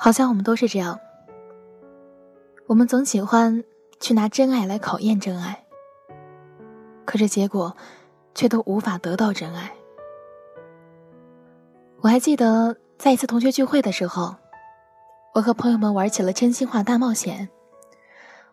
[0.00, 1.00] 好像我们都是这样，
[2.68, 3.64] 我们总喜欢
[3.98, 5.64] 去拿真爱来考验真爱，
[7.04, 7.76] 可是结果
[8.32, 9.72] 却都无法得到真爱。
[12.00, 14.36] 我还记得在一次同学聚会的时候，
[15.34, 17.48] 我和朋友们玩起了真心话大冒险。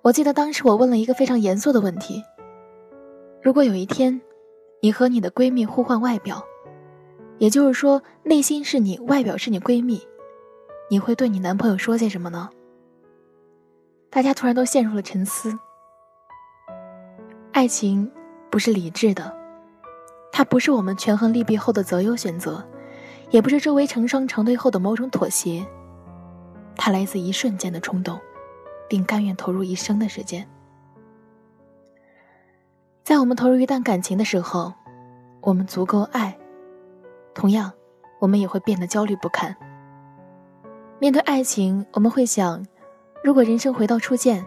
[0.00, 2.24] 我记得当时我问了一个非常严肃的问题：
[3.42, 4.18] 如果有一天，
[4.80, 6.42] 你和你的闺蜜互换外表，
[7.36, 10.00] 也就是说内心是你，外表是你闺蜜。
[10.88, 12.50] 你会对你男朋友说些什么呢？
[14.10, 15.58] 大家突然都陷入了沉思。
[17.52, 18.10] 爱情
[18.50, 19.34] 不是理智的，
[20.30, 22.64] 它不是我们权衡利弊后的择优选择，
[23.30, 25.66] 也不是周围成双成对后的某种妥协。
[26.76, 28.20] 它来自一瞬间的冲动，
[28.88, 30.46] 并甘愿投入一生的时间。
[33.02, 34.72] 在我们投入一段感情的时候，
[35.40, 36.36] 我们足够爱，
[37.34, 37.72] 同样，
[38.20, 39.56] 我们也会变得焦虑不堪。
[41.04, 42.64] 面对爱情，我们会想：
[43.22, 44.42] 如果人生回到初见，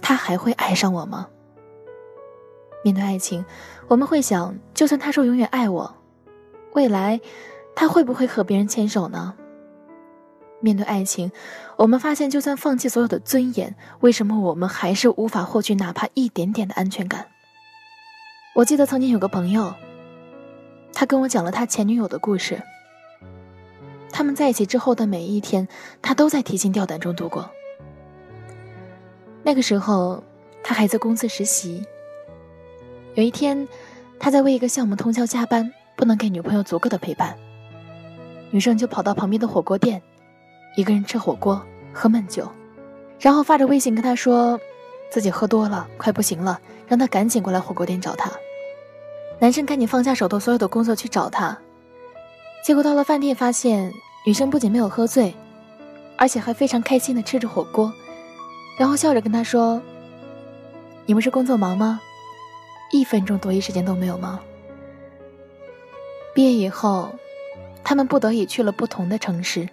[0.00, 1.28] 他还会爱上我吗？
[2.84, 3.44] 面对爱情，
[3.88, 5.92] 我们会想：就算他说永远爱我，
[6.74, 7.20] 未来
[7.74, 9.34] 他会不会和别人牵手呢？
[10.60, 11.32] 面对爱情，
[11.78, 17.26] 我们发现，就算放弃所有的尊严，为什么我们还是无法获取哪怕一点点的安全感？
[18.54, 19.74] 我记得曾经有个朋友，
[20.92, 22.62] 他跟我讲了他前女友的故事。
[24.14, 25.66] 他们在一起之后的每一天，
[26.00, 27.50] 他都在提心吊胆中度过。
[29.42, 30.22] 那个时候，
[30.62, 31.84] 他还在公司实习。
[33.14, 33.66] 有一天，
[34.20, 37.36] 他在为一个项目通宵加班，不能给女朋友足够的陪伴。
[38.52, 40.00] 女生就跑到旁边的火锅店，
[40.76, 41.60] 一个人吃火锅、
[41.92, 42.48] 喝闷酒，
[43.18, 44.60] 然后发着微信跟他说，
[45.10, 48.30] 自己喝多了，快不行了，让他赶紧过来火锅店找他。
[49.40, 51.58] 男生赶紧放下手头所有的工作去找他。
[52.64, 53.92] 结果到了饭店，发现
[54.24, 55.34] 女生不仅没有喝醉，
[56.16, 57.92] 而且还非常开心的吃着火锅，
[58.78, 59.82] 然后笑着跟他说
[61.04, 62.00] ：“你不是工作忙吗？
[62.90, 64.40] 一分钟多余时间都没有吗？”
[66.34, 67.14] 毕业以后，
[67.84, 69.68] 他们不得已去了不同的城市，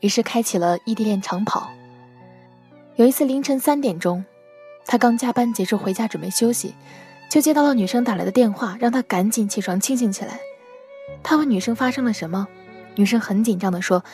[0.00, 1.70] 于是开启了异地恋长跑。
[2.96, 4.22] 有一次凌晨三点钟，
[4.84, 6.74] 他刚加班结束回家准备休息，
[7.30, 10.38] 就接到了女生打来的电话，让他赶紧起床清醒起来。
[11.22, 12.48] 他问女生发生了什么，
[12.94, 14.04] 女生很紧张地说：“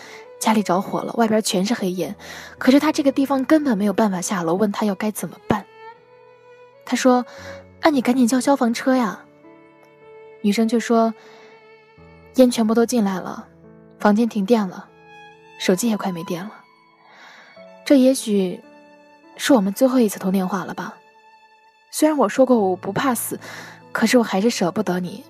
[0.41, 2.17] 家里着火了，外边全是黑烟，
[2.59, 5.65] 可是他这个地方根本没有办法下楼。”问他要该怎么办。
[6.85, 7.25] 他说
[7.83, 9.25] ：“那你赶紧叫消防车呀。”
[10.43, 11.15] 女生却说
[12.37, 13.47] ：“烟全部都进来了，
[13.99, 14.89] 房间停电了，
[15.59, 16.53] 手机也快没电了。
[17.85, 18.61] 这也许
[19.37, 20.95] 是我们最后一次通电话了吧？
[21.91, 23.39] 虽然我说过我不怕死，
[23.93, 25.25] 可是我还是舍不得你。”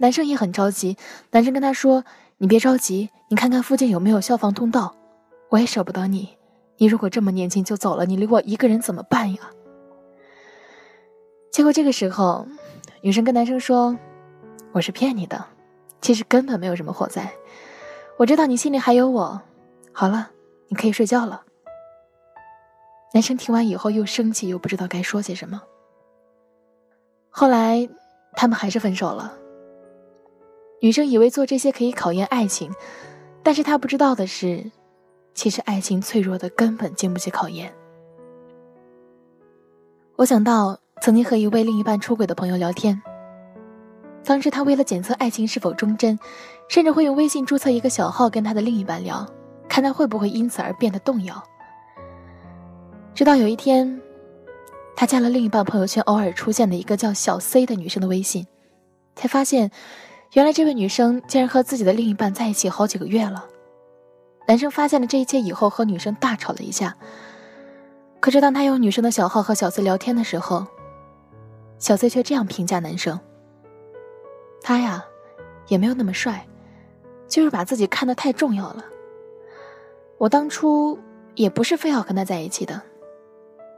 [0.00, 0.96] 男生也很着急，
[1.30, 2.04] 男生跟他说
[2.38, 4.96] ：“你别着急，你看看附近有没有消防通道。
[5.50, 6.38] 我也舍不得你，
[6.78, 9.50] 你如果这么年轻就走了，你留我一个人怎么办呀？”
[11.52, 12.48] 结果这个时候，
[13.02, 13.94] 女生跟男生说
[14.72, 15.44] ：“我是骗你的，
[16.00, 17.30] 其实根本没有什么火灾。
[18.16, 19.42] 我知道你心里还有我。
[19.92, 20.30] 好了，
[20.68, 21.42] 你可以睡觉了。”
[23.12, 25.60] 男生听完以后又生气又不知道该说些什么。
[27.28, 27.86] 后来，
[28.32, 29.36] 他们还是分手了。
[30.82, 32.72] 女生以为做这些可以考验爱情，
[33.42, 34.70] 但是她不知道的是，
[35.34, 37.70] 其实爱情脆弱的根本经不起考验。
[40.16, 43.00] 我想到曾经和一位另一半出轨的朋友聊天，
[44.24, 46.18] 当时他为了检测爱情是否忠贞，
[46.68, 49.26] 甚至会用微信注册一个小号跟他的另一半聊，
[49.68, 51.42] 看他会不会因此而变得动摇。
[53.14, 54.00] 直到有一天，
[54.96, 58.46] 他加了另一半朋友圈偶尔出现的一个叫小 C 的女生的微信，
[59.14, 59.70] 才发现。
[60.32, 63.46] 原来这位女生竟然和自己的另一半在一起好几个月了。
[64.46, 66.96] 男生发现了这一切以后，和女生大吵了一架。
[68.20, 70.66] 可是当他用女生的小号和小 C 聊天的时候，
[71.78, 73.18] 小 C 却这样评价男生
[74.62, 75.04] ：“他呀，
[75.66, 76.46] 也没有那么帅，
[77.26, 78.84] 就是把自己看得太重要了。
[80.18, 80.96] 我当初
[81.34, 82.80] 也不是非要跟他在一起的。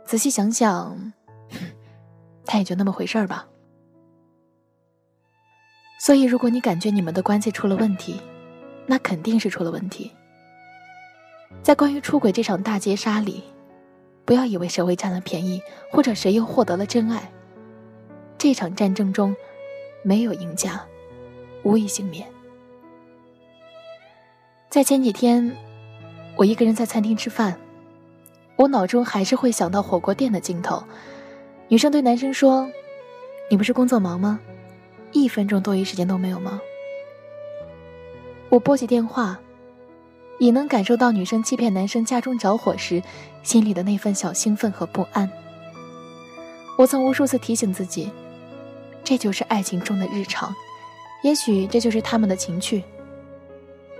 [0.04, 1.12] 仔细想想，
[2.44, 3.46] 他也就那么回事儿吧。”
[6.02, 8.20] 所以，如果你感觉你们的关系出了问题，
[8.86, 10.10] 那肯定是出了问题。
[11.62, 13.44] 在关于出轨这场大劫杀里，
[14.24, 15.62] 不要以为谁会占了便宜，
[15.92, 17.30] 或者谁又获得了真爱。
[18.36, 19.32] 这场战争中，
[20.02, 20.84] 没有赢家，
[21.62, 22.26] 无一幸免。
[24.68, 25.56] 在前几天，
[26.34, 27.56] 我一个人在餐厅吃饭，
[28.56, 30.82] 我脑中还是会想到火锅店的镜头。
[31.68, 32.68] 女生对男生说
[33.48, 34.40] ：“你不是工作忙吗？”
[35.12, 36.60] 一分钟多余时间都没有吗？
[38.48, 39.38] 我拨起电话，
[40.38, 43.02] 已能感受到女生欺骗男生家中着火时
[43.42, 45.30] 心里的那份小兴奋和不安。
[46.76, 48.10] 我曾无数次提醒自己，
[49.04, 50.54] 这就是爱情中的日常，
[51.22, 52.82] 也许这就是他们的情趣。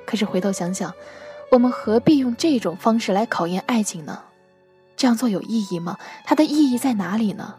[0.04, 0.92] 可是回头想想，
[1.50, 4.22] 我们何必用这种方式来考验爱情呢？
[4.96, 5.98] 这样做有意义吗？
[6.24, 7.56] 它的意义在哪里呢？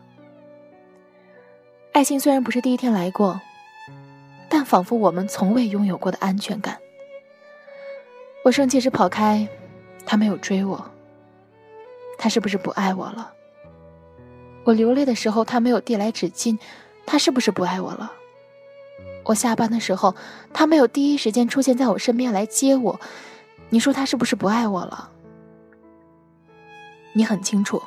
[1.93, 3.39] 爱情虽然不是第一天来过，
[4.49, 6.79] 但仿佛我们从未拥有过的安全感。
[8.43, 9.47] 我生气时跑开，
[10.03, 10.83] 他没有追我。
[12.17, 13.31] 他是不是不爱我了？
[14.63, 16.57] 我流泪的时候，他没有递来纸巾，
[17.05, 18.11] 他是不是不爱我了？
[19.25, 20.15] 我下班的时候，
[20.51, 22.99] 他没有第一时间出现在我身边来接我，
[23.69, 25.11] 你说他是不是不爱我了？
[27.13, 27.79] 你很清楚，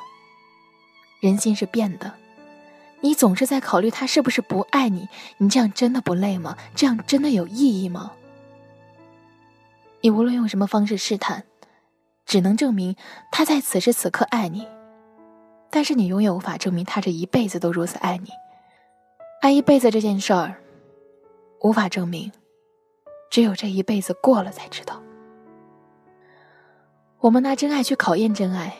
[1.19, 2.13] 人心是变的，
[3.01, 5.07] 你总是在考虑他是不是不爱你，
[5.37, 6.57] 你这样真的不累吗？
[6.75, 8.11] 这样真的有意义吗？
[10.01, 11.43] 你无论用什么方式试探，
[12.25, 12.95] 只能证明
[13.31, 14.67] 他在此时此刻爱你，
[15.69, 18.29] 但是你永远无法证明他这一辈子都如此爱你。
[19.41, 20.55] 爱一辈子这件事儿。
[21.61, 22.31] 无法证明，
[23.31, 25.01] 只有这一辈子过了才知道。
[27.19, 28.75] 我们拿真爱去考验真爱，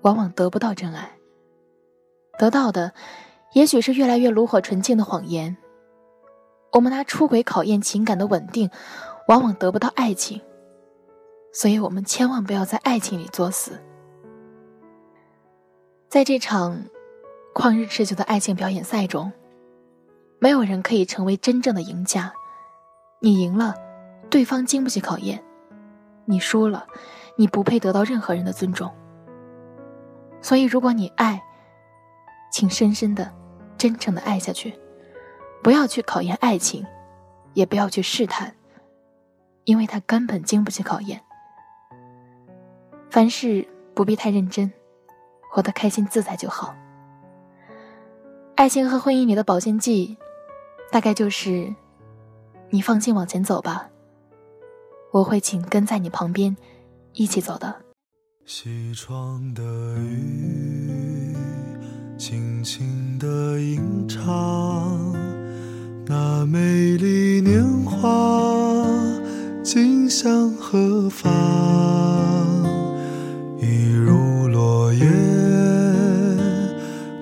[0.00, 1.15] 往往得不到真爱。
[2.38, 2.92] 得到的，
[3.52, 5.56] 也许是越来越炉火纯青的谎言。
[6.72, 8.70] 我们拿出轨考验情感的稳定，
[9.28, 10.40] 往往得不到爱情。
[11.52, 13.80] 所以，我们千万不要在爱情里作死。
[16.08, 16.84] 在这场
[17.54, 19.32] 旷日持久的爱情表演赛中。
[20.38, 22.30] 没有人可以成为真正的赢家。
[23.20, 23.74] 你赢了，
[24.28, 25.38] 对方经不起考验；
[26.26, 26.86] 你输了，
[27.36, 28.92] 你不配得到任何人的尊重。
[30.42, 31.42] 所以，如果你爱，
[32.56, 33.30] 请深深的、
[33.76, 34.72] 真诚的爱下去，
[35.62, 36.86] 不要去考验爱情，
[37.52, 38.54] 也不要去试探，
[39.64, 41.20] 因为它根本经不起考验。
[43.10, 44.72] 凡事不必太认真，
[45.52, 46.74] 活得开心自在就好。
[48.54, 50.16] 爱情和婚姻里的保鲜剂。
[50.90, 51.74] 大概就是，
[52.70, 53.90] 你放心往前走吧，
[55.12, 56.56] 我会紧跟在你旁边，
[57.12, 57.82] 一起走的。
[58.46, 59.62] 西窗的
[59.98, 60.95] 雨，
[62.28, 62.84] 轻轻
[63.20, 65.14] 的吟唱，
[66.08, 68.84] 那美丽年华，
[69.62, 71.32] 今向何方？
[73.60, 75.06] 一如落叶，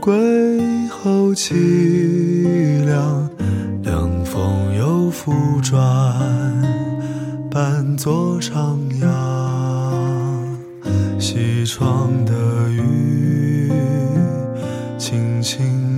[0.00, 3.28] 归后凄凉。
[3.82, 5.78] 凉风又复转，
[7.50, 9.06] 伴作徜徉。
[11.18, 12.82] 西窗的雨，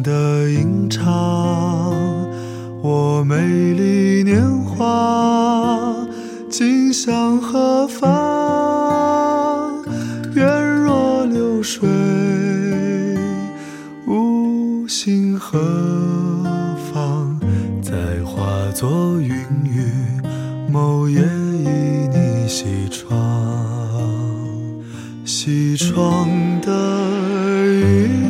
[0.07, 1.03] 的吟唱。
[2.81, 3.35] 我美
[3.75, 5.97] 丽年华，
[6.49, 9.83] 今向何方？
[10.37, 10.47] 愿
[10.85, 11.89] 若流水，
[14.07, 15.59] 无心何。
[16.93, 17.41] 方？
[17.83, 19.91] 再化作云雨，
[20.71, 23.19] 某夜倚你西窗，
[25.25, 26.29] 西窗
[26.61, 26.71] 的
[27.73, 28.26] 雨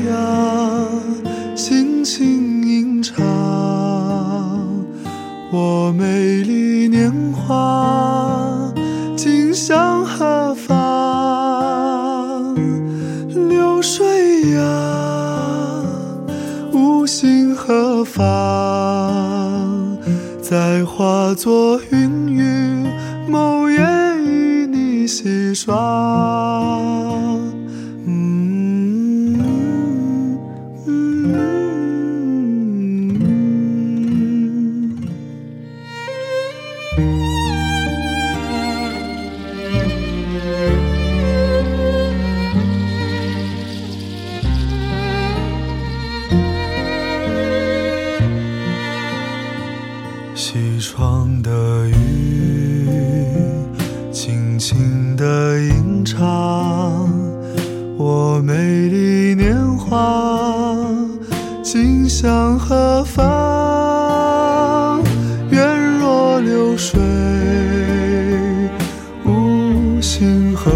[17.96, 19.96] 何方？
[20.42, 22.86] 再化作云雨，
[23.26, 23.80] 某夜
[24.22, 25.06] 与你
[59.88, 60.76] 花，
[61.62, 62.06] 今。
[62.08, 63.22] 向何方？
[65.50, 66.98] 愿若流水，
[69.24, 70.70] 无心何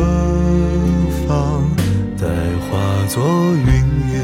[1.26, 1.64] 妨？
[2.19, 2.26] 待
[2.69, 4.21] 化作云雨，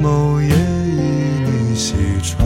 [0.00, 1.00] 某夜倚
[1.44, 2.36] 你西窗。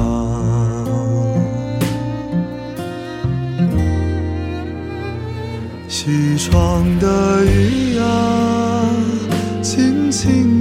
[5.87, 8.89] 西窗的雨啊，
[9.61, 10.52] 轻轻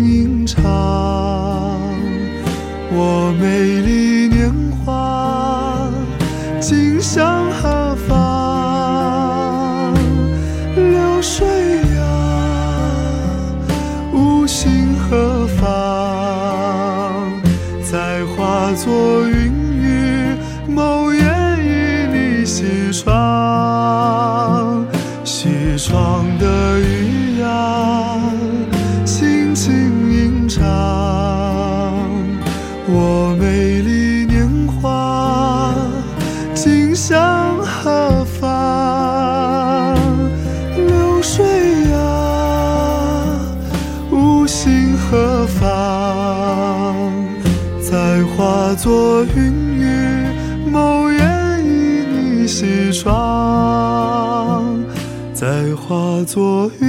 [55.81, 56.87] 化作云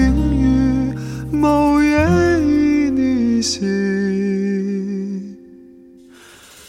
[0.90, 0.94] 雨，
[1.32, 1.96] 某夜
[2.40, 3.62] 与你行。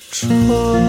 [0.09, 0.82] 春。